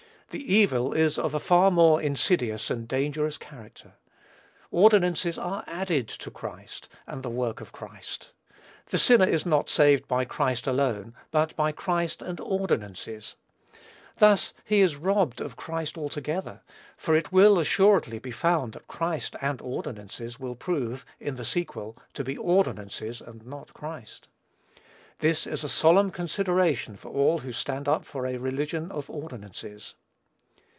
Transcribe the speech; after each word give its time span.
The 0.33 0.49
evil 0.55 0.93
is 0.93 1.17
of 1.19 1.33
a 1.33 1.41
far 1.41 1.69
more 1.71 2.01
insidious 2.01 2.69
and 2.69 2.87
dangerous 2.87 3.37
character. 3.37 3.95
Ordinances 4.71 5.37
are 5.37 5.65
added 5.67 6.07
to 6.07 6.31
Christ, 6.31 6.87
and 7.05 7.21
the 7.21 7.29
work 7.29 7.59
of 7.59 7.73
Christ. 7.73 8.31
The 8.91 8.97
sinner 8.97 9.25
is 9.27 9.45
not 9.45 9.69
saved 9.69 10.07
by 10.07 10.23
Christ 10.23 10.67
alone, 10.67 11.13
but 11.31 11.53
by 11.57 11.73
Christ 11.73 12.21
and 12.21 12.39
ordinances. 12.39 13.35
Thus 14.19 14.53
he 14.63 14.79
is 14.79 14.95
robbed 14.95 15.41
of 15.41 15.57
Christ 15.57 15.97
altogether; 15.97 16.61
for 16.95 17.13
it 17.13 17.33
will, 17.33 17.59
assuredly, 17.59 18.17
be 18.17 18.31
found 18.31 18.71
that 18.71 18.87
Christ 18.87 19.35
and 19.41 19.61
ordinances 19.61 20.39
will 20.39 20.55
prove, 20.55 21.05
in 21.19 21.35
the 21.35 21.43
sequel, 21.43 21.97
to 22.13 22.23
be 22.23 22.37
ordinances, 22.37 23.19
and 23.19 23.45
not 23.45 23.73
Christ. 23.73 24.29
This 25.19 25.45
is 25.45 25.65
a 25.65 25.67
solemn 25.67 26.09
consideration 26.09 26.95
for 26.95 27.09
all 27.09 27.39
who 27.39 27.51
stand 27.51 27.89
up 27.89 28.05
for 28.05 28.25
a 28.25 28.37
religion 28.37 28.93
of 28.93 29.09
ordinances. 29.09 29.93